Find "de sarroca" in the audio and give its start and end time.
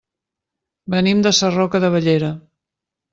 1.27-1.81